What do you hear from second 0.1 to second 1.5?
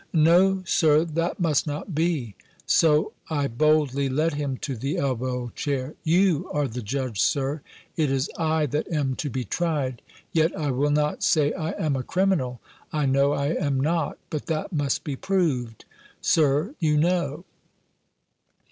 "No, Sir, that